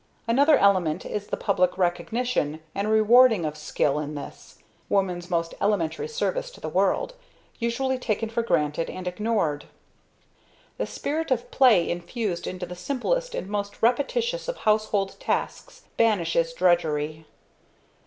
[0.27, 4.57] Another element is the public recognition, and rewarding of skill in this,
[4.89, 7.13] woman's most elementary service to the world,
[7.59, 9.65] usually taken for granted and ignored.
[10.79, 16.51] The spirit of play infused into the simplest and most repetitious of household tasks banishes
[16.53, 17.27] drudgery.